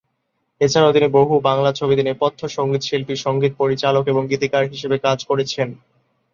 এছাড়াও 0.61 0.93
তিনি 0.93 1.07
বহু 1.17 1.33
বাংলা 1.41 1.71
ছবি-তে 1.73 2.03
নেপথ্য 2.03 2.41
সঙ্গীতশিল্পী, 2.49 3.13
সঙ্গীত 3.17 3.53
পরিচালক 3.57 4.03
এবং 4.07 4.23
গীতিকার 4.31 4.63
হিসেবে 4.73 4.97
কাজ 4.99 5.19
করেছেন। 5.29 5.67